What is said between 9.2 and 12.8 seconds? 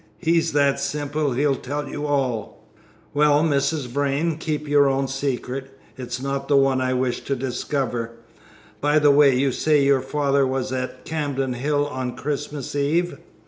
you say your father was at Camden Hill on Christmas